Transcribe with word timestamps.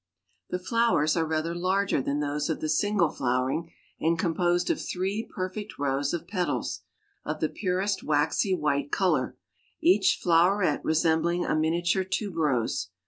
The 0.49 0.57
flowers 0.57 1.15
are 1.15 1.27
rather 1.27 1.53
larger 1.53 2.01
than 2.01 2.21
those 2.21 2.49
of 2.49 2.59
the 2.59 2.69
single 2.69 3.11
flowering, 3.11 3.71
and 3.99 4.17
composed 4.17 4.71
of 4.71 4.81
three 4.81 5.29
perfect 5.31 5.77
rows 5.77 6.11
of 6.11 6.27
petals, 6.27 6.81
of 7.23 7.39
the 7.39 7.49
purest 7.49 8.01
waxy 8.01 8.55
white 8.55 8.91
color, 8.91 9.37
each 9.79 10.17
floweret 10.19 10.81
resembling 10.83 11.45
a 11.45 11.55
miniature 11.55 12.03
Tuberose. 12.03 12.89